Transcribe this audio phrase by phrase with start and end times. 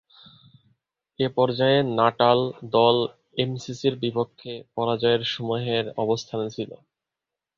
[1.19, 2.39] এ পর্যায়ে নাটাল
[2.71, 2.97] দল
[3.37, 5.63] এমসিসির বিপক্ষে পরাজয়ের সমূহ
[5.97, 6.71] অবস্থানে ছিল।